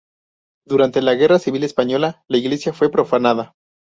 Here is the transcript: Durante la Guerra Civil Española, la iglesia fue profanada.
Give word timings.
Durante 0.65 0.99
la 1.03 1.13
Guerra 1.13 1.37
Civil 1.37 1.63
Española, 1.63 2.23
la 2.27 2.37
iglesia 2.39 2.73
fue 2.73 2.89
profanada. 2.89 3.53